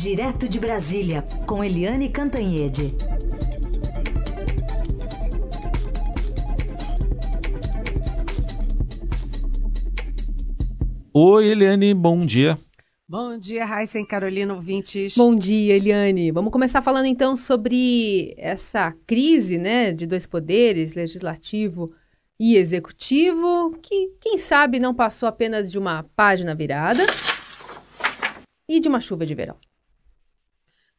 [0.00, 2.94] Direto de Brasília, com Eliane Cantanhede.
[11.12, 12.56] Oi, Eliane, bom dia.
[13.08, 15.16] Bom dia, Raíssa e Carolina ouvintes.
[15.16, 16.30] Bom dia, Eliane.
[16.30, 21.92] Vamos começar falando então sobre essa crise né, de dois poderes, legislativo
[22.38, 27.04] e executivo, que, quem sabe, não passou apenas de uma página virada
[28.68, 29.56] e de uma chuva de verão.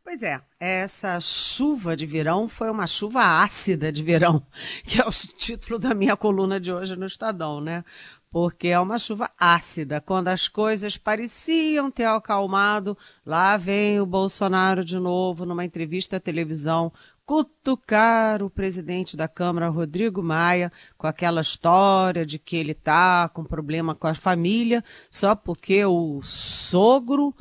[0.09, 4.43] Pois é, essa chuva de verão foi uma chuva ácida de verão,
[4.83, 7.85] que é o título da minha coluna de hoje no Estadão, né?
[8.31, 10.01] porque é uma chuva ácida.
[10.01, 16.19] Quando as coisas pareciam ter acalmado, lá vem o Bolsonaro de novo numa entrevista à
[16.19, 16.91] televisão
[17.23, 23.43] cutucar o presidente da Câmara, Rodrigo Maia, com aquela história de que ele tá com
[23.43, 27.31] problema com a família, só porque o sogro,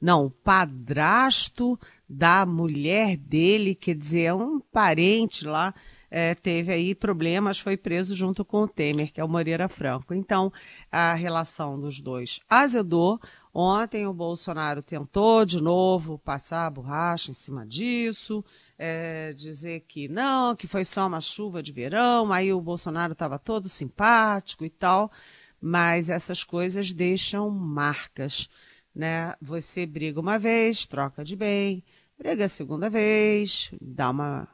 [0.00, 5.74] não, o padrasto da mulher dele, quer dizer, é um parente lá,
[6.10, 10.14] é, teve aí problemas, foi preso junto com o Temer, que é o Moreira Franco.
[10.14, 10.52] Então,
[10.90, 13.20] a relação dos dois azedou.
[13.52, 18.44] Ontem o Bolsonaro tentou de novo passar a borracha em cima disso,
[18.78, 23.38] é, dizer que não, que foi só uma chuva de verão, aí o Bolsonaro estava
[23.38, 25.10] todo simpático e tal,
[25.58, 28.48] mas essas coisas deixam marcas.
[28.96, 29.34] Né?
[29.42, 31.84] Você briga uma vez, troca de bem,
[32.18, 34.48] briga a segunda vez, dá uma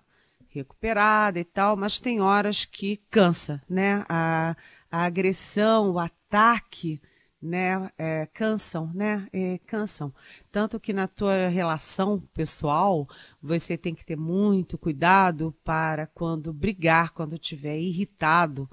[0.48, 4.04] recuperada e tal, mas tem horas que cansa, né?
[4.08, 4.56] A,
[4.90, 7.00] a agressão, o ataque,
[7.40, 7.88] né?
[7.96, 9.28] É, cansam, né?
[9.32, 10.12] É, cansam.
[10.50, 13.08] Tanto que na tua relação pessoal,
[13.40, 18.68] você tem que ter muito cuidado para quando brigar, quando estiver irritado,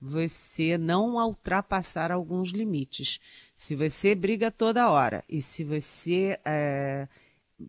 [0.00, 3.20] você não ultrapassar alguns limites.
[3.54, 7.06] Se você briga toda hora e se você é,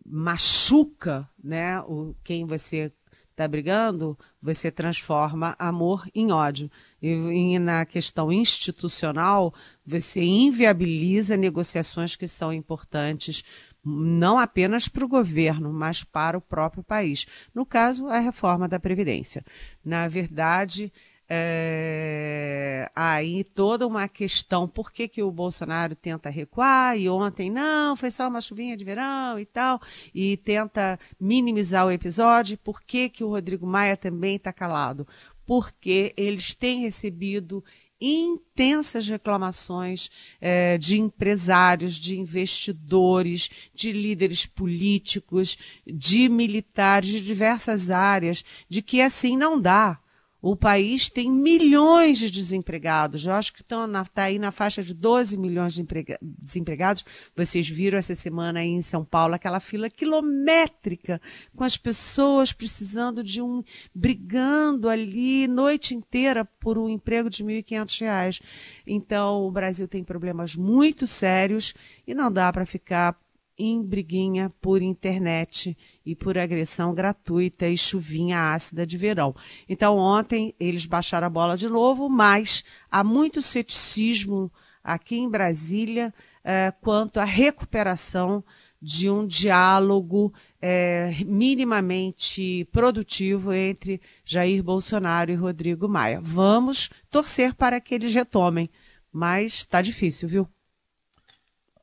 [0.06, 2.92] machuca, né, o, quem você
[3.32, 6.70] está brigando, você transforma amor em ódio.
[7.00, 9.52] E, e, na questão institucional,
[9.84, 13.42] você inviabiliza negociações que são importantes,
[13.84, 17.26] não apenas para o governo, mas para o próprio país.
[17.54, 19.44] No caso, a reforma da Previdência.
[19.84, 20.92] Na verdade,
[21.34, 27.96] é, aí toda uma questão, por que, que o Bolsonaro tenta recuar e ontem não,
[27.96, 29.80] foi só uma chuvinha de verão e tal,
[30.14, 35.08] e tenta minimizar o episódio, por que, que o Rodrigo Maia também está calado?
[35.46, 37.64] Porque eles têm recebido
[37.98, 45.56] intensas reclamações é, de empresários, de investidores, de líderes políticos,
[45.86, 49.98] de militares de diversas áreas, de que assim não dá.
[50.42, 53.24] O país tem milhões de desempregados.
[53.24, 55.86] Eu acho que estão tá aí na faixa de 12 milhões de
[56.20, 57.04] desempregados.
[57.36, 61.22] Vocês viram essa semana aí em São Paulo aquela fila quilométrica
[61.54, 63.62] com as pessoas precisando de um
[63.94, 68.42] brigando ali noite inteira por um emprego de R$ 1.500.
[68.84, 71.72] Então, o Brasil tem problemas muito sérios
[72.04, 73.16] e não dá para ficar
[73.58, 79.34] em briguinha por internet e por agressão gratuita e chuvinha ácida de verão.
[79.68, 84.50] Então, ontem eles baixaram a bola de novo, mas há muito ceticismo
[84.82, 86.12] aqui em Brasília
[86.44, 88.44] eh, quanto à recuperação
[88.80, 96.20] de um diálogo eh, minimamente produtivo entre Jair Bolsonaro e Rodrigo Maia.
[96.20, 98.68] Vamos torcer para que eles retomem,
[99.12, 100.48] mas está difícil, viu?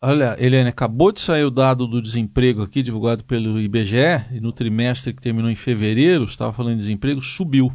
[0.02, 4.54] Olha, Helene, acabou de sair o dado do desemprego aqui, divulgado pelo IBGE, e no
[4.54, 7.70] trimestre que terminou em fevereiro, estava falando de desemprego, subiu.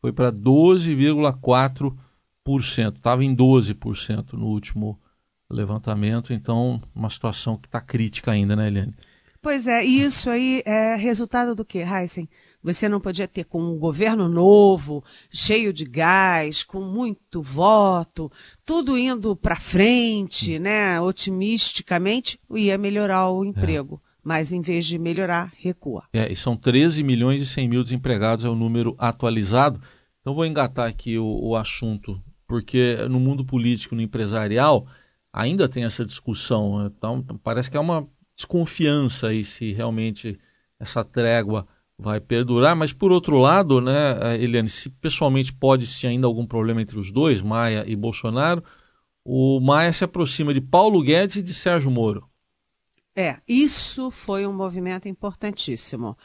[0.00, 2.96] Foi para 12,4%.
[2.96, 4.98] Estava em 12% no último
[5.50, 8.94] levantamento, então uma situação que está crítica ainda, né, Helene?
[9.42, 12.26] Pois é, e isso aí é resultado do que, Heisen?
[12.66, 18.28] Você não podia ter com um governo novo, cheio de gás, com muito voto,
[18.64, 24.02] tudo indo para frente, né, otimisticamente, ia melhorar o emprego.
[24.02, 24.06] É.
[24.20, 26.02] Mas em vez de melhorar, recua.
[26.12, 29.80] É, e são 13 milhões e 100 mil desempregados, é o número atualizado.
[30.20, 34.88] Então vou engatar aqui o, o assunto, porque no mundo político, no empresarial,
[35.32, 36.84] ainda tem essa discussão.
[36.84, 40.36] Então parece que é uma desconfiança aí se realmente
[40.80, 41.64] essa trégua
[41.98, 46.46] vai perdurar, mas por outro lado, né, eh, Eliane, se pessoalmente pode se ainda algum
[46.46, 48.62] problema entre os dois, Maia e Bolsonaro,
[49.24, 52.28] o Maia se aproxima de Paulo Guedes e de Sérgio Moro.
[53.14, 56.16] É, isso foi um movimento importantíssimo.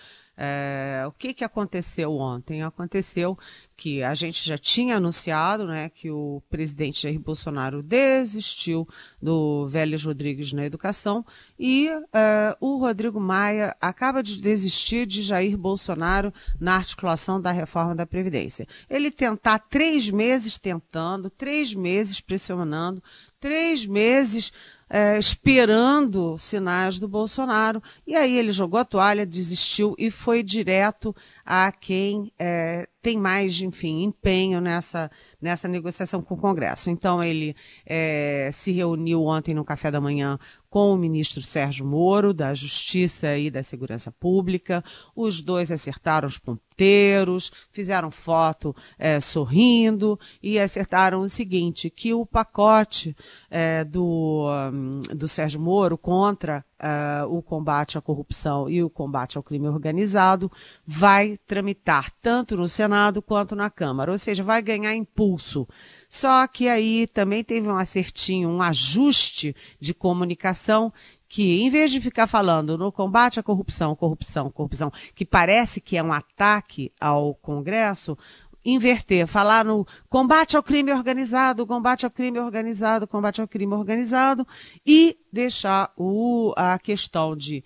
[0.44, 2.64] É, o que, que aconteceu ontem?
[2.64, 3.38] Aconteceu
[3.78, 8.88] que a gente já tinha anunciado né, que o presidente Jair Bolsonaro desistiu
[9.22, 11.24] do Vélez Rodrigues na educação
[11.60, 17.94] e é, o Rodrigo Maia acaba de desistir de Jair Bolsonaro na articulação da reforma
[17.94, 18.68] da Previdência.
[18.90, 23.04] Ele tentar três meses tentando, três meses pressionando,
[23.40, 24.52] três meses
[24.94, 27.82] é, esperando sinais do Bolsonaro.
[28.06, 31.16] E aí ele jogou a toalha, desistiu e foi direto
[31.46, 35.10] a quem é, tem mais, enfim, empenho nessa,
[35.42, 36.90] nessa negociação com o Congresso.
[36.90, 37.56] Então, ele
[37.86, 40.38] é, se reuniu ontem no café da manhã
[40.72, 44.82] com o ministro Sérgio Moro, da Justiça e da Segurança Pública.
[45.14, 52.26] Os dois acertaram os ponteiros, fizeram foto é, sorrindo e acertaram o seguinte, que o
[52.26, 53.14] pacote
[53.50, 59.38] é, do, um, do Sérgio Moro contra uh, o combate à corrupção e o combate
[59.38, 60.50] ao crime organizado
[60.86, 65.68] vai tramitar tanto no Senado quanto na Câmara, ou seja, vai ganhar impulso.
[66.12, 70.92] Só que aí também teve um acertinho, um ajuste de comunicação
[71.26, 75.96] que, em vez de ficar falando no combate à corrupção, corrupção, corrupção, que parece que
[75.96, 78.18] é um ataque ao Congresso,
[78.64, 84.46] inverter, falar no combate ao crime organizado, combate ao crime organizado, combate ao crime organizado
[84.86, 87.64] e deixar o, a questão de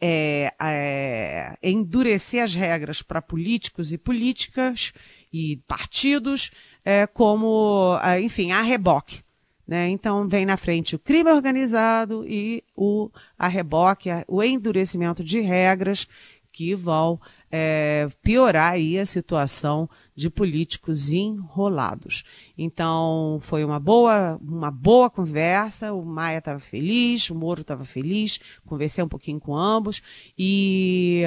[0.00, 4.92] é, é, endurecer as regras para políticos e políticas
[5.34, 6.52] e partidos
[6.84, 9.20] é, como, enfim, a reboque.
[9.66, 9.88] Né?
[9.88, 16.06] Então vem na frente o crime organizado e o a reboque, o endurecimento de regras
[16.52, 17.20] que vão
[17.50, 22.22] é, piorar aí a situação de políticos enrolados.
[22.56, 28.38] Então, foi uma boa, uma boa conversa, o Maia estava feliz, o Moro estava feliz,
[28.64, 30.00] conversei um pouquinho com ambos,
[30.38, 31.24] e,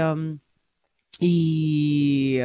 [1.20, 2.40] e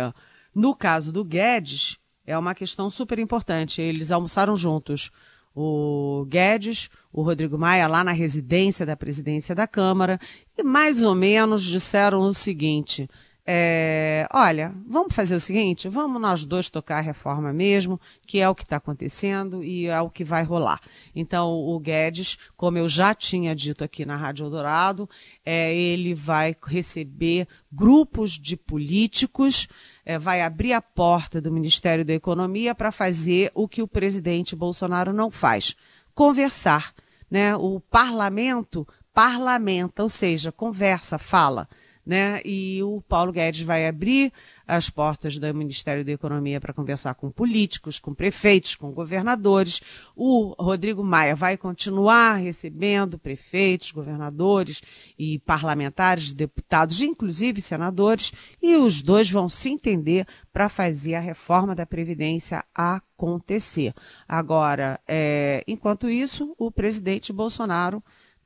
[0.55, 3.81] no caso do Guedes, é uma questão super importante.
[3.81, 5.11] Eles almoçaram juntos
[5.55, 10.19] o Guedes, o Rodrigo Maia, lá na residência da presidência da Câmara,
[10.57, 13.09] e mais ou menos disseram o seguinte:
[13.45, 18.49] é, olha, vamos fazer o seguinte, vamos nós dois tocar a reforma mesmo, que é
[18.49, 20.81] o que está acontecendo e é o que vai rolar.
[21.15, 25.11] Então, o Guedes, como eu já tinha dito aqui na Rádio Eldorado,
[25.45, 29.67] é, ele vai receber grupos de políticos,
[30.07, 34.55] é, vai abrir a porta do Ministério da Economia para fazer o que o presidente
[34.55, 35.75] Bolsonaro não faz,
[36.15, 36.95] conversar.
[37.29, 37.57] Né?
[37.57, 41.69] O parlamento parlamenta, ou seja, conversa, fala
[42.05, 42.41] né?
[42.45, 44.33] E o Paulo Guedes vai abrir
[44.67, 49.81] as portas do Ministério da Economia para conversar com políticos, com prefeitos, com governadores.
[50.17, 54.83] O Rodrigo Maia vai continuar recebendo prefeitos, governadores
[55.19, 61.75] e parlamentares, deputados, inclusive senadores, e os dois vão se entender para fazer a reforma
[61.75, 63.93] da Previdência acontecer.
[64.27, 68.03] Agora, é, enquanto isso, o presidente Bolsonaro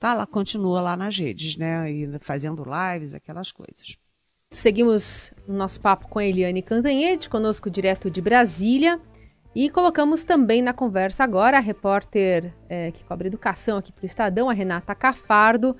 [0.06, 1.90] tá lá, continua lá nas redes, né?
[1.90, 3.96] E fazendo lives, aquelas coisas.
[4.50, 9.00] Seguimos o nosso papo com a Eliane Cantanhede, conosco direto de Brasília.
[9.54, 14.06] E colocamos também na conversa agora a repórter é, que cobre educação aqui para o
[14.06, 15.74] Estadão, a Renata Cafardo,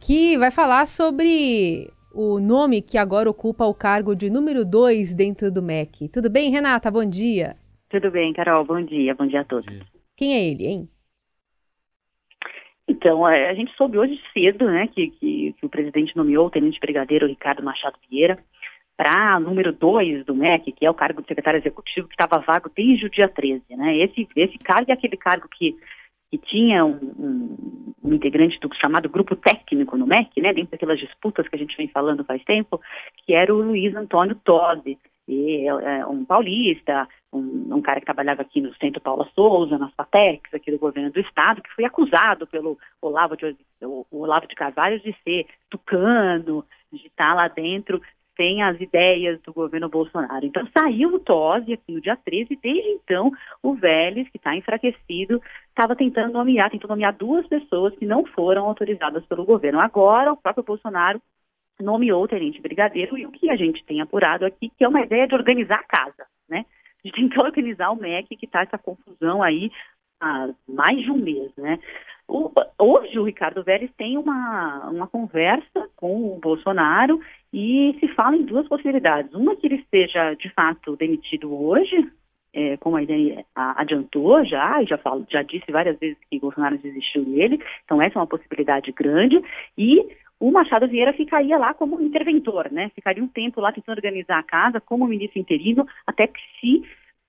[0.00, 5.52] que vai falar sobre o nome que agora ocupa o cargo de número 2 dentro
[5.52, 6.08] do MEC.
[6.08, 6.90] Tudo bem, Renata?
[6.90, 7.56] Bom dia.
[7.88, 8.64] Tudo bem, Carol.
[8.64, 9.14] Bom dia.
[9.14, 9.72] Bom dia a todos.
[10.16, 10.88] Quem é ele, hein?
[12.88, 16.50] Então, é, a gente soube hoje cedo né, que, que, que o presidente nomeou o
[16.50, 18.38] tenente brigadeiro Ricardo Machado Vieira
[18.96, 22.70] para número 2 do MEC, que é o cargo de secretário executivo que estava vago
[22.74, 23.62] desde o dia 13.
[23.70, 23.98] Né?
[23.98, 25.76] Esse, esse cargo é aquele cargo que,
[26.30, 30.98] que tinha um, um, um integrante do chamado grupo técnico no MEC, né, dentro daquelas
[30.98, 32.80] disputas que a gente vem falando faz tempo,
[33.24, 38.42] que era o Luiz Antônio Tosi, e, é, um paulista, um, um, cara que trabalhava
[38.42, 42.46] aqui no Centro Paula Souza, nas FATECs, aqui do governo do estado, que foi acusado
[42.46, 48.00] pelo Olavo de, o Olavo de Carvalho de ser tucano, de estar lá dentro
[48.36, 50.44] sem as ideias do governo Bolsonaro.
[50.44, 53.30] Então saiu o Tosi aqui no dia 13 e desde então
[53.62, 58.64] o Vélez, que está enfraquecido, estava tentando nomear, tentou nomear duas pessoas que não foram
[58.64, 59.80] autorizadas pelo governo.
[59.80, 61.20] Agora o próprio Bolsonaro
[61.82, 65.02] nomeou o tenente brigadeiro e o que a gente tem apurado aqui que é uma
[65.02, 66.64] ideia de organizar a casa, né?
[67.02, 69.70] Tem que organizar o MEC que está essa confusão aí
[70.20, 71.78] há mais de um mês, né?
[72.28, 77.20] O, hoje o Ricardo Vélez tem uma, uma conversa com o Bolsonaro
[77.52, 79.34] e se fala em duas possibilidades.
[79.34, 82.10] Uma que ele seja de fato demitido hoje,
[82.54, 86.78] é, como a Irene adiantou já, e já, falo, já disse várias vezes que Bolsonaro
[86.78, 89.42] desistiu dele, então essa é uma possibilidade grande,
[89.76, 90.06] e
[90.42, 92.90] o Machado Vieira ficaria lá como interventor, né?
[92.96, 96.82] Ficaria um tempo lá tentando organizar a casa como ministro interino, até que se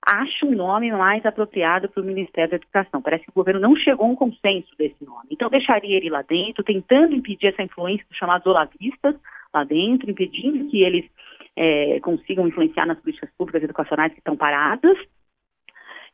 [0.04, 3.00] ache um nome mais apropriado para o Ministério da Educação.
[3.00, 5.28] Parece que o governo não chegou a um consenso desse nome.
[5.30, 9.14] Então deixaria ele lá dentro, tentando impedir essa influência dos chamados olavistas
[9.54, 11.04] lá dentro, impedindo que eles
[11.54, 14.98] é, consigam influenciar nas políticas públicas educacionais que estão paradas,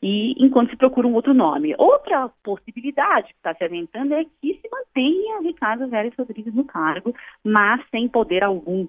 [0.02, 1.74] e enquanto se procura um outro nome.
[1.78, 7.14] Outra possibilidade que está se aventando é que se mantenha Ricardo Vélez Rodrigues no cargo,
[7.44, 8.86] mas sem poder algum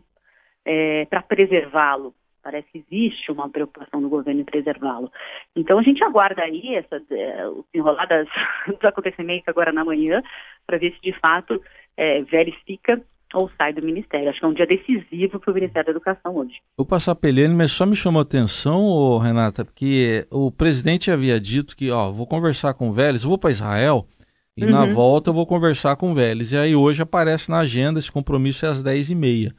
[0.66, 2.14] é, para preservá-lo.
[2.44, 5.12] Parece que existe uma preocupação do governo em preservá-lo.
[5.56, 7.66] Então a gente aguarda aí essa, é, o
[8.68, 10.24] dos acontecimentos agora na manhã
[10.66, 11.62] para ver se de fato
[11.98, 13.02] é, Vélez fica
[13.34, 14.30] ou sai do Ministério.
[14.30, 16.56] Acho que é um dia decisivo para o Ministério da Educação hoje.
[16.78, 21.76] Vou passar Pelene, mas só me chamou a atenção, Renata, porque o presidente havia dito
[21.76, 24.06] que, ó, vou conversar com o Vélez, vou para Israel
[24.58, 24.72] e uhum.
[24.72, 26.52] na volta eu vou conversar com o Vélez.
[26.52, 29.52] E aí hoje aparece na agenda esse compromisso é às 10h30.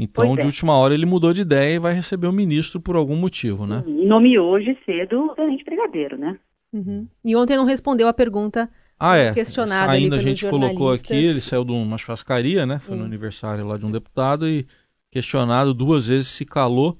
[0.00, 3.16] Então, de última hora, ele mudou de ideia e vai receber o ministro por algum
[3.16, 3.82] motivo, né?
[3.84, 6.38] E nomeou hoje cedo o tenente brigadeiro, né?
[6.72, 7.08] Uhum.
[7.24, 9.32] E ontem não respondeu a pergunta ah, é.
[9.32, 12.80] questionado Ainda a gente colocou aqui, ele saiu de uma churrascaria, né?
[12.80, 13.00] Foi hum.
[13.00, 14.66] no aniversário lá de um deputado e
[15.10, 16.98] questionado duas vezes se calou.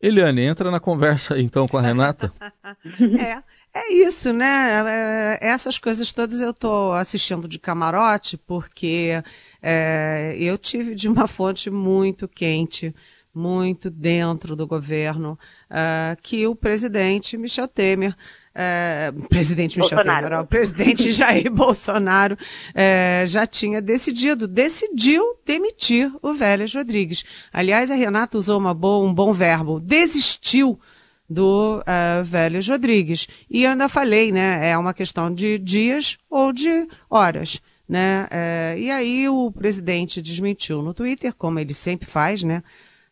[0.00, 2.32] Eliane, entra na conversa então com a Renata.
[3.20, 4.82] é, é isso, né?
[4.86, 9.22] É, essas coisas todas eu estou assistindo de camarote porque
[9.62, 12.92] é, eu tive de uma fonte muito quente,
[13.32, 15.38] muito dentro do governo,
[15.70, 18.14] uh, que o presidente Michel Temer
[18.54, 20.28] é, presidente Michel Bolsonaro.
[20.28, 22.36] Temer, o presidente Jair Bolsonaro
[22.74, 27.24] é, já tinha decidido, decidiu demitir o Vélez Rodrigues.
[27.52, 30.78] Aliás, a Renata usou uma boa, um bom verbo, desistiu
[31.28, 33.26] do uh, Vélez Rodrigues.
[33.48, 37.60] E ainda falei, né, é uma questão de dias ou de horas.
[37.88, 38.26] Né?
[38.30, 42.62] É, e aí o presidente desmentiu no Twitter, como ele sempre faz, né?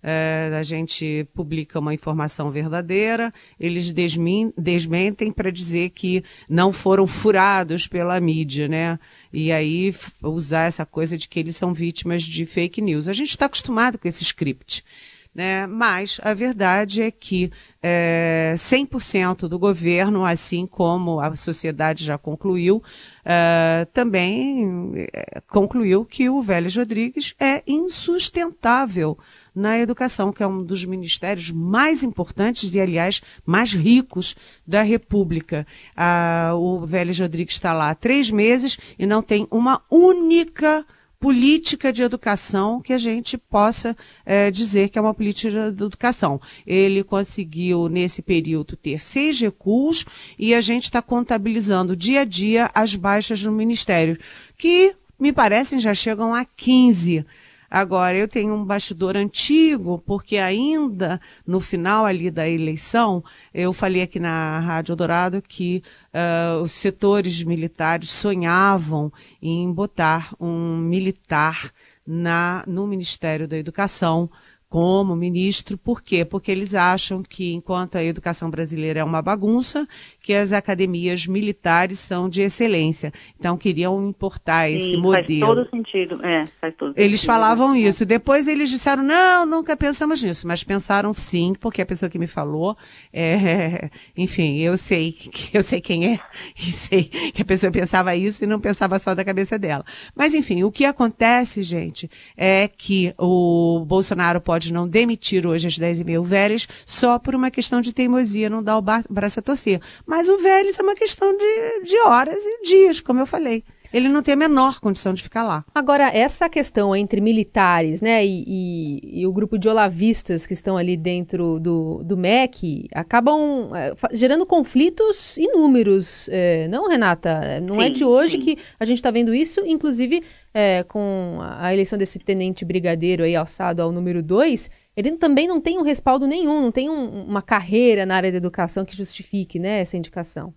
[0.02, 7.07] É, a gente publica uma informação verdadeira, eles desmin, desmentem para dizer que não foram
[7.07, 8.99] furados pela mídia, né?
[9.33, 13.09] E aí usar essa coisa de que eles são vítimas de fake news.
[13.09, 14.85] A gente está acostumado com esse script.
[15.33, 15.65] Né?
[15.67, 22.83] Mas a verdade é que é, 100% do governo, assim como a sociedade já concluiu,
[23.25, 29.17] é, também é, concluiu que o Vélez Rodrigues é insustentável
[29.55, 34.35] na educação, que é um dos ministérios mais importantes e, aliás, mais ricos
[34.67, 35.67] da República.
[35.97, 40.85] Ah, o Vélez Rodrigues está lá há três meses e não tem uma única
[41.21, 46.41] política de educação que a gente possa é, dizer que é uma política de educação.
[46.67, 50.07] Ele conseguiu, nesse período, ter seis recuos
[50.39, 54.19] e a gente está contabilizando dia a dia as baixas no Ministério,
[54.57, 57.27] que me parecem já chegam a 15.
[57.71, 63.23] Agora, eu tenho um bastidor antigo, porque ainda no final ali da eleição,
[63.55, 65.81] eu falei aqui na Rádio Dourado que
[66.12, 71.71] uh, os setores militares sonhavam em botar um militar
[72.05, 74.29] na, no Ministério da Educação
[74.71, 75.77] como ministro.
[75.77, 76.25] Por quê?
[76.25, 79.87] Porque eles acham que, enquanto a educação brasileira é uma bagunça,
[80.23, 83.12] que as academias militares são de excelência.
[83.37, 85.41] Então, queriam importar Sim, esse modelo.
[85.41, 86.25] Faz todo sentido.
[86.25, 87.35] É, faz todo eles sentido.
[87.35, 88.07] falavam isso.
[88.07, 90.47] Depois eles disseram, não, nunca pensamos nisso.
[90.47, 92.77] Mas pensaram sim, porque a pessoa que me falou,
[93.12, 95.17] é, enfim, eu sei,
[95.53, 96.21] eu sei quem é,
[96.57, 99.85] e sei que a pessoa pensava isso e não pensava só da cabeça dela.
[100.15, 105.67] Mas, enfim, o que acontece, gente, é que o Bolsonaro pode pode não demitir hoje
[105.67, 109.43] as 10 mil velhas só por uma questão de teimosia, não dar o braço a
[109.43, 109.81] torcer.
[110.05, 114.09] Mas o Vélez é uma questão de, de horas e dias, como eu falei ele
[114.09, 115.65] não tem a menor condição de ficar lá.
[115.75, 120.77] Agora, essa questão entre militares né, e, e, e o grupo de olavistas que estão
[120.77, 127.61] ali dentro do, do MEC acabam é, gerando conflitos inúmeros, é, não, Renata?
[127.61, 128.41] Não é sim, é de hoje sim.
[128.41, 133.37] que a gente está vendo isso, inclusive é, com a eleição desse tenente brigadeiro aí
[133.37, 137.43] alçado ao número 2, ele também não tem um respaldo nenhum, não tem um, uma
[137.43, 140.53] carreira na área da educação que justifique né, essa indicação.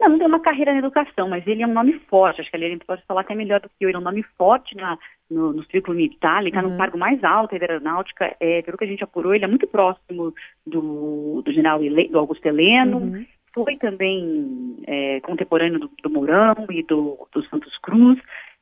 [0.00, 2.40] Não, não tem uma carreira na educação, mas ele é um nome forte.
[2.40, 3.88] Acho que ele pode falar até melhor do que eu.
[3.88, 4.96] Ele é um nome forte na,
[5.30, 6.70] no, no círculo militar, ele está uhum.
[6.70, 8.34] no cargo mais alto da aeronáutica.
[8.38, 10.32] É, pelo que a gente apurou, ele é muito próximo
[10.66, 12.98] do, do general do Augusto Heleno.
[12.98, 13.26] Uhum.
[13.52, 18.18] Foi também é, contemporâneo do, do Mourão e do, do Santos Cruz.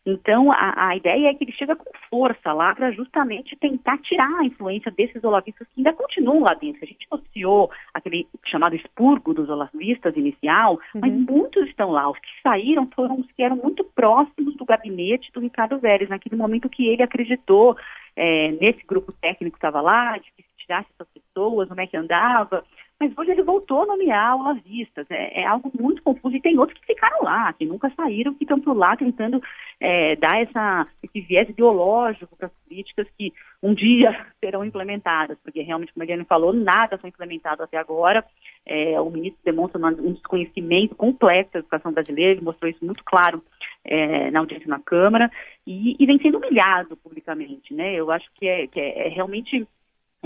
[0.07, 4.39] Então, a, a, ideia é que ele chega com força lá para justamente tentar tirar
[4.39, 6.85] a influência desses olavistas que ainda continuam lá dentro.
[6.85, 11.01] A gente noticiou aquele chamado expurgo dos olavistas inicial, uhum.
[11.01, 12.09] mas muitos estão lá.
[12.09, 16.37] Os que saíram foram os que eram muito próximos do gabinete do Ricardo Vélez, naquele
[16.37, 17.77] momento que ele acreditou
[18.15, 21.87] é, nesse grupo técnico que estava lá, de que se tirasse essas pessoas, como é
[21.89, 22.65] que andava
[22.99, 25.07] mas hoje ele voltou a nomear olavistas.
[25.11, 26.35] É, é, algo muito confuso.
[26.35, 29.43] E tem outros que ficaram lá, que nunca saíram, que estão por lá tentando
[29.79, 35.61] é, dar essa, esse viés ideológico para as políticas que um dia serão implementadas, porque
[35.61, 38.25] realmente, como a Eliane falou, nada foi implementado até agora.
[38.65, 43.43] É, o ministro demonstra um desconhecimento complexo da educação brasileira, ele mostrou isso muito claro
[43.85, 45.31] é, na audiência na Câmara,
[45.67, 47.75] e, e, vem sendo humilhado publicamente.
[47.75, 47.95] Né?
[47.95, 49.67] Eu acho que é, que é, é realmente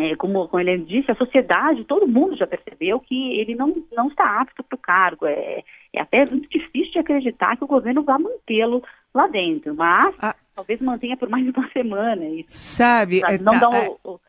[0.01, 4.09] é, como, como ele disse, a sociedade, todo mundo já percebeu que ele não, não
[4.09, 5.27] está apto para o cargo.
[5.27, 8.83] É, é até muito difícil de acreditar que o governo vá mantê-lo
[9.15, 10.35] lá dentro, mas ah.
[10.55, 12.25] talvez mantenha por mais de uma semana.
[12.25, 14.21] Isso, Sabe, não tá, dá o, o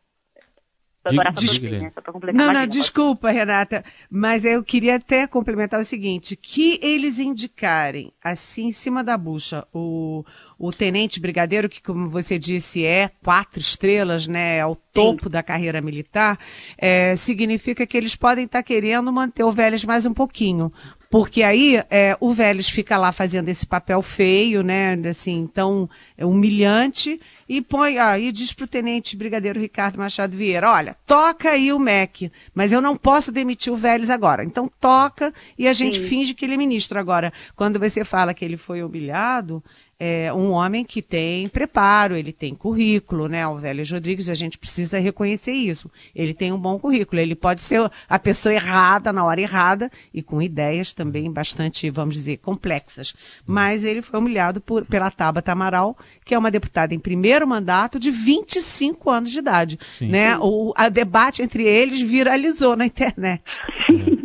[1.03, 1.59] Agora, Des...
[1.59, 1.91] né?
[2.31, 8.67] Não, não, desculpa, Renata, mas eu queria até complementar o seguinte, que eles indicarem, assim,
[8.67, 10.23] em cima da bucha, o,
[10.61, 15.31] o tenente brigadeiro, que como você disse é quatro estrelas, né, é o topo Sim.
[15.31, 16.37] da carreira militar,
[16.77, 20.71] é, significa que eles podem estar tá querendo manter o Vélez mais um pouquinho.
[21.11, 24.93] Porque aí é, o Vélez fica lá fazendo esse papel feio, né?
[25.09, 30.71] Assim, então, é humilhante, e põe, ah, e diz pro tenente brigadeiro Ricardo Machado Vieira,
[30.71, 34.45] olha, toca aí o MEC, mas eu não posso demitir o Vélez agora.
[34.45, 36.07] Então toca e a gente Sim.
[36.07, 36.97] finge que ele é ministro.
[36.97, 39.61] Agora, quando você fala que ele foi humilhado,
[40.03, 43.47] é um homem que tem preparo, ele tem currículo, né?
[43.47, 45.91] O Vélez Rodrigues, a gente precisa reconhecer isso.
[46.15, 47.21] Ele tem um bom currículo.
[47.21, 51.00] Ele pode ser a pessoa errada na hora errada e com ideias também
[51.31, 53.13] bastante, vamos dizer, complexas.
[53.46, 58.00] Mas ele foi humilhado por, pela Tabata Amaral, que é uma deputada em primeiro mandato
[58.00, 59.79] de 25 anos de idade.
[59.98, 60.10] Sim.
[60.10, 60.38] Né?
[60.39, 63.60] O a debate entre eles viralizou na internet.
[63.89, 64.22] É.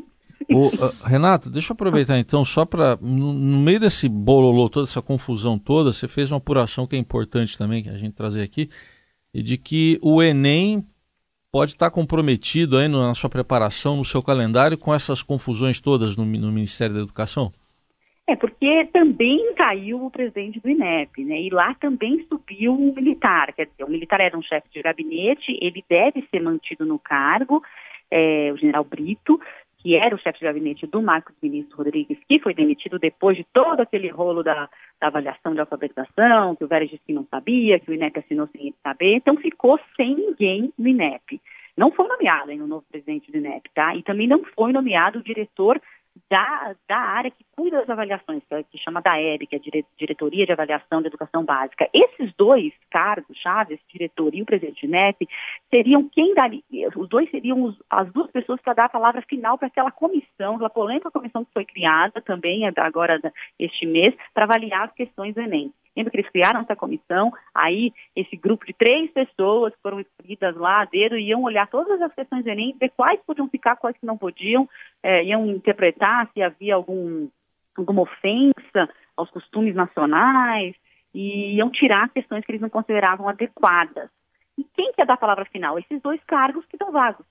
[0.48, 2.96] O, uh, Renato, deixa eu aproveitar então, só para.
[3.00, 6.98] No, no, meio desse bololô, toda essa confusão toda, você fez uma apuração que é
[6.98, 8.70] importante também, que a gente trazer aqui,
[9.34, 10.86] e de que o Enem
[11.56, 16.22] pode estar comprometido aí na sua preparação, no seu calendário, com essas confusões todas no,
[16.22, 17.50] no Ministério da Educação?
[18.28, 21.40] É, porque também caiu o presidente do INEP, né?
[21.40, 23.54] E lá também subiu um militar.
[23.54, 27.62] Quer dizer, o militar era um chefe de gabinete, ele deve ser mantido no cargo,
[28.10, 29.40] é, o general Brito,
[29.86, 33.46] que era o chefe de gabinete do Marcos Ministro Rodrigues, que foi demitido depois de
[33.52, 34.68] todo aquele rolo da,
[35.00, 38.48] da avaliação de alfabetização, que o Vélez disse que não sabia, que o INEP assinou
[38.48, 41.40] sem saber, então ficou sem ninguém no INEP.
[41.76, 43.94] Não foi nomeado ainda o novo presidente do INEP, tá?
[43.94, 45.80] E também não foi nomeado o diretor
[46.30, 49.58] da, da área que cuida das avaliações, que, é, que chama da EB, que é
[49.58, 51.88] a Diretoria de Avaliação da Educação Básica.
[51.92, 55.28] Esses dois cargos, Chaves, diretor e o presidente do INEP,
[55.70, 59.58] seriam quem daria, os dois seriam os, as duas pessoas para dar a palavra final
[59.58, 63.20] para aquela comissão, aquela polêmica comissão que foi criada também agora
[63.58, 65.72] este mês, para avaliar as questões do Enem.
[65.96, 70.84] Lembra que eles criaram essa comissão, aí esse grupo de três pessoas foram escolhidas lá
[70.84, 74.18] dedo iam olhar todas as questões do Enem, ver quais podiam ficar, quais que não
[74.18, 74.68] podiam,
[75.02, 77.28] é, iam interpretar se havia algum,
[77.76, 80.74] alguma ofensa aos costumes nacionais,
[81.16, 84.10] e iam tirar questões que eles não consideravam adequadas.
[84.58, 85.78] E quem quer dar a palavra final?
[85.78, 87.24] Esses dois cargos que estão vagos.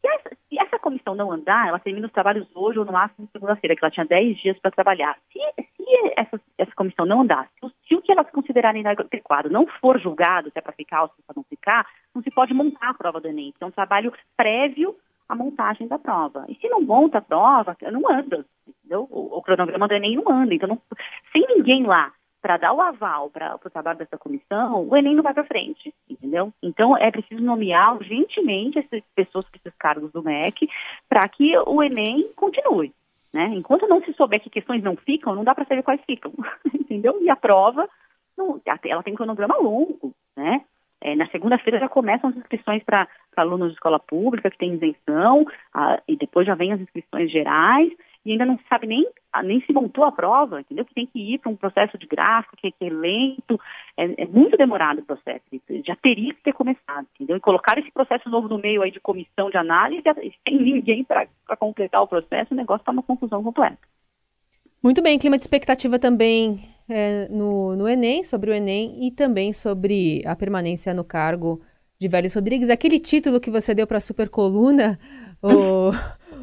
[0.00, 3.28] Se essa, se essa, comissão não andar, ela termina os trabalhos hoje ou no máximo
[3.32, 5.18] segunda-feira, que ela tinha 10 dias para trabalhar.
[5.32, 5.40] Se,
[5.76, 5.84] se
[6.16, 10.50] essa, essa, comissão não andar, se, se, o que elas considerarem adequado não for julgado,
[10.50, 12.94] se é para ficar ou se é para não ficar, não se pode montar a
[12.94, 13.52] prova do Enem.
[13.54, 14.96] Então, é um trabalho prévio
[15.28, 16.44] à montagem da prova.
[16.48, 18.44] E se não monta a prova, não anda.
[18.66, 19.06] Entendeu?
[19.10, 20.54] O, o cronograma do Enem não anda.
[20.54, 20.80] Então, não,
[21.32, 22.12] sem ninguém lá
[22.46, 25.92] para dar o aval para o trabalho dessa comissão, o Enem não vai para frente,
[26.08, 26.52] entendeu?
[26.62, 30.68] Então é preciso nomear urgentemente essas pessoas esses cargos do MEC
[31.08, 32.92] para que o Enem continue.
[33.36, 33.48] Né?
[33.52, 36.32] Enquanto não se souber que questões não ficam, não dá para saber quais ficam,
[36.72, 37.22] entendeu?
[37.22, 37.86] E a prova,
[38.34, 40.64] não, ela tem um cronograma longo, né?
[41.02, 45.44] É, na segunda-feira já começam as inscrições para alunos de escola pública que tem isenção,
[45.74, 47.92] a, e depois já vem as inscrições gerais,
[48.26, 49.06] e ainda não sabe nem,
[49.44, 50.84] nem se montou a prova, entendeu?
[50.84, 53.58] Que tem que ir para um processo de gráfico que, é lento,
[53.96, 55.44] é, é, muito demorado o processo,
[55.86, 57.36] já teria que ter começado, entendeu?
[57.36, 60.02] E colocar esse processo novo no meio aí de comissão de análise,
[60.46, 63.78] sem ninguém para completar o processo, o negócio está uma confusão completa.
[64.82, 69.52] Muito bem, clima de expectativa também é, no, no Enem, sobre o Enem e também
[69.52, 71.62] sobre a permanência no cargo
[71.96, 72.70] de Vélez Rodrigues.
[72.70, 74.98] Aquele título que você deu para a Super Coluna,
[75.40, 75.92] o...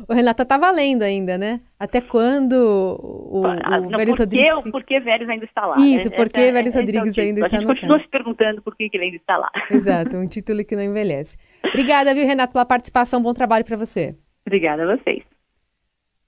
[0.08, 1.62] o Renata tá valendo ainda, né?
[1.80, 4.72] Até quando o, o Ah, não, Vélez por que, Rodrigues...
[4.72, 5.78] por que Vélez ainda está lá?
[5.80, 6.16] Isso, né?
[6.16, 7.28] por que Vélez esse é o Rodrigues título.
[7.28, 8.04] ainda A está gente continua cargo.
[8.04, 9.52] se perguntando por que, ele ainda está lá.
[9.72, 11.38] Exato, um título que não envelhece.
[11.66, 13.22] Obrigada, viu, Renato, pela participação.
[13.22, 14.16] Bom trabalho para você.
[14.46, 15.24] Obrigada a vocês.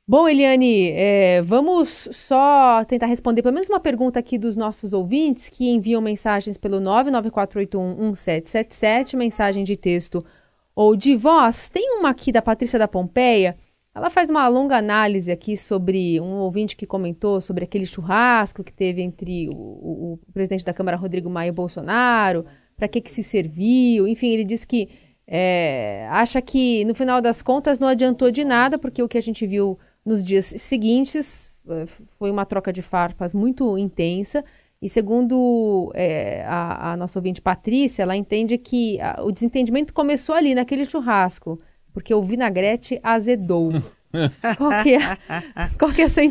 [0.08, 5.50] Bom, Eliane, é, vamos só tentar responder pelo menos uma pergunta aqui dos nossos ouvintes
[5.50, 10.24] que enviam mensagens pelo 994811777, mensagem de texto
[10.76, 11.70] ou de voz.
[11.70, 13.56] Tem uma aqui da Patrícia da Pompeia.
[13.96, 18.74] Ela faz uma longa análise aqui sobre um ouvinte que comentou sobre aquele churrasco que
[18.74, 23.10] teve entre o, o- o presidente da Câmara, Rodrigo Maia, e Bolsonaro, para que, que
[23.10, 24.06] se serviu.
[24.06, 24.90] Enfim, ele diz que
[25.26, 29.22] é, acha que, no final das contas, não adiantou de nada, porque o que a
[29.22, 31.86] gente viu nos dias seguintes eh,
[32.20, 34.44] foi uma troca de farpas muito intensa.
[34.82, 40.36] E segundo eh, a, a nossa ouvinte Patrícia, ela entende que ah, o desentendimento começou
[40.36, 41.60] ali, naquele churrasco,
[41.96, 43.72] porque o vinagrete azedou.
[44.58, 45.00] Qual que é,
[45.80, 46.24] qual é a, sua,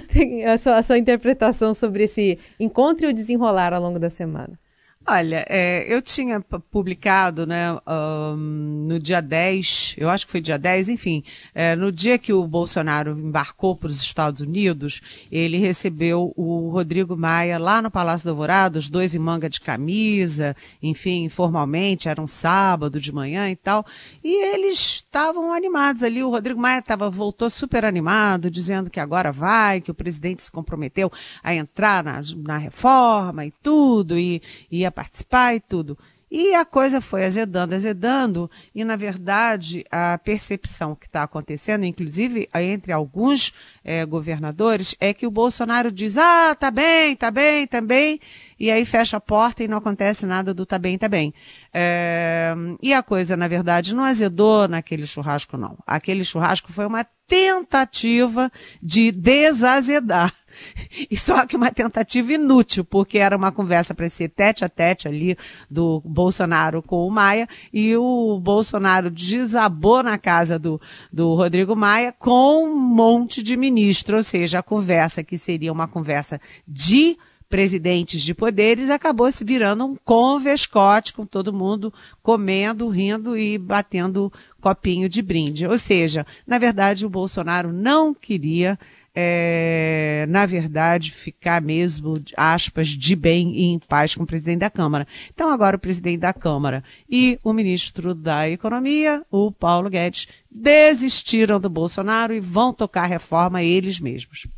[0.55, 4.59] a sua- a sua interpretação sobre esse encontro e o desenrolar ao longo da semana?
[5.07, 10.59] Olha, é, eu tinha publicado, né, ahn, no dia 10, eu acho que foi dia
[10.59, 11.23] 10, enfim,
[11.55, 17.15] é, no dia que o Bolsonaro embarcou para os Estados Unidos, ele recebeu o Rodrigo
[17.19, 22.23] Maia lá no Palácio do Alvorada, os dois em manga de camisa, enfim, informalmente, era
[22.23, 23.85] um sábado de manhã e tal,
[24.25, 29.31] e eles estavam animados ali, o Rodrigo Maia tava, voltou super animado, dizendo que agora
[29.31, 31.13] vai, que o presidente se comprometeu
[31.43, 34.41] a entrar na, na reforma e tudo, e
[34.71, 35.99] ia participar e tudo.
[36.37, 42.49] E a coisa foi azedando, azedando, e na verdade a percepção que está acontecendo, inclusive
[42.53, 43.53] entre alguns
[43.85, 48.19] eh, governadores, é que o Bolsonaro diz: ah, tá bem, tá bem, tá bem,
[48.59, 51.33] e aí fecha a porta e não acontece nada do tá bem, tá bem.
[51.73, 52.53] Eh,
[52.83, 55.79] e a coisa, na verdade, não azedou naquele churrasco, não.
[55.87, 58.51] Aquele churrasco foi uma tentativa
[58.83, 60.33] de desazedar.
[61.11, 65.07] E só que uma tentativa inútil, porque era uma conversa para ser tete a tete
[65.07, 65.37] ali
[65.71, 70.81] do Bolsonaro com o Maia, e o Bolsonaro desabou na casa do,
[71.13, 75.87] do Rodrigo Maia com um monte de ministro, ou seja, a conversa que seria uma
[75.87, 77.17] conversa de
[77.55, 84.33] presidentes de poderes acabou se virando um convescote com todo mundo comendo, rindo e batendo
[84.61, 85.65] copinho de brinde.
[85.65, 88.77] Ou seja, na verdade, o Bolsonaro não queria
[89.15, 94.71] é, na verdade, ficar mesmo, aspas, de bem e em paz com o presidente da
[94.71, 95.07] Câmara.
[95.33, 101.61] Então, agora o presidente da Câmara e o ministro da Economia, o Paulo Guedes, desistiram
[101.61, 104.49] do Bolsonaro e vão tocar reforma eles mesmos.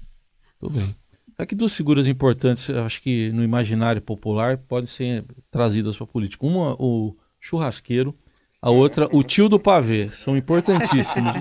[0.58, 0.96] Tudo bem.
[1.38, 6.46] Aqui duas figuras importantes, acho que no imaginário popular podem ser trazidas para a política.
[6.46, 8.14] Uma, o churrasqueiro,
[8.60, 10.10] a outra, o tio do pavê.
[10.12, 11.32] São importantíssimos.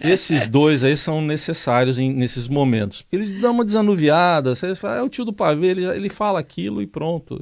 [0.00, 3.02] Esses dois aí são necessários em- nesses momentos.
[3.02, 4.54] Porque eles dão uma desanuviada.
[4.54, 7.40] Você fala, é o tio do pavê, ele, ele fala aquilo e pronto.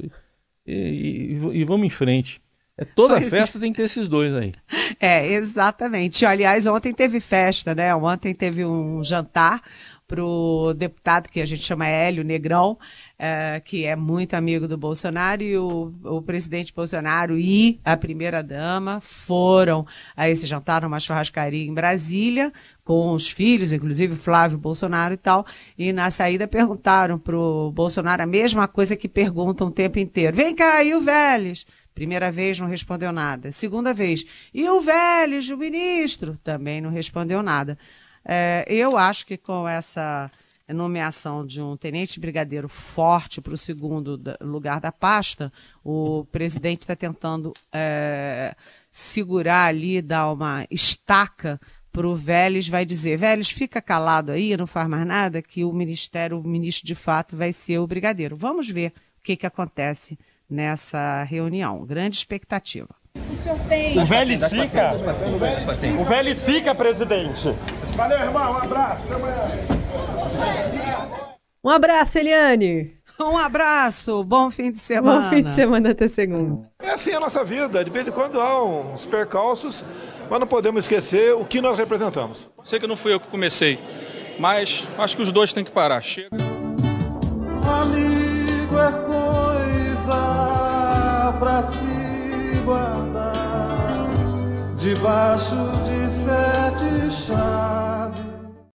[0.67, 2.41] E, e- e vamos em frente.
[2.77, 3.29] É, toda Pois é.
[3.29, 4.53] festa tem que ter esses dois aí.
[4.99, 6.25] É, exatamente.
[6.25, 7.93] Aliás, ontem teve festa, né?
[7.95, 9.61] Ontem teve um jantar
[10.09, 12.79] pro deputado que a gente chama Hélio Negrão,
[13.19, 18.99] eh, que é muito amigo do Bolsonaro, e o, o presidente Bolsonaro e a primeira-dama
[18.99, 19.85] foram
[20.17, 22.51] a esse jantar numa churrascaria em Brasília,
[22.83, 25.45] com os filhos, inclusive Flávio Bolsonaro e tal,
[25.77, 30.35] e na saída perguntaram pro Bolsonaro a mesma coisa que perguntam o tempo inteiro.
[30.35, 31.67] Vem cá, e o Vélez?
[31.93, 33.51] Primeira vez não respondeu nada.
[33.51, 36.35] Segunda vez, e o Vélez, o ministro?
[36.43, 37.77] Também não respondeu nada.
[38.23, 40.29] É, eu acho que com essa
[40.73, 45.51] nomeação de um tenente brigadeiro forte para o segundo lugar da pasta,
[45.83, 48.55] o presidente está tentando é,
[48.91, 51.59] segurar ali, dar uma estaca
[51.91, 55.73] para o Vélez, vai dizer, Vélez, fica calado aí, não faz mais nada, que o
[55.73, 58.35] ministério, o ministro de fato vai ser o brigadeiro.
[58.35, 60.17] Vamos ver o que, que acontece
[60.49, 61.83] nessa reunião.
[61.85, 62.89] Grande expectativa.
[63.99, 64.91] O Vélez fica?
[65.99, 67.53] O Vélez fica, presidente.
[67.99, 68.53] Valeu, irmão.
[68.53, 69.03] Um abraço.
[69.03, 69.35] Até amanhã.
[71.61, 72.93] Um abraço, Eliane.
[73.19, 75.19] Um abraço, bom fim de semana.
[75.19, 76.71] Bom fim de semana até segunda.
[76.81, 77.83] É assim a nossa vida.
[77.83, 79.83] De vez em quando há uns percalços,
[80.29, 82.49] mas não podemos esquecer o que nós representamos.
[82.63, 83.77] Sei que não fui eu que comecei,
[84.39, 86.01] mas acho que os dois têm que parar.
[86.01, 86.29] Chega.
[87.69, 90.15] Amigo é coisa
[91.37, 93.33] pra se guardar
[94.77, 98.28] debaixo de sete chaves.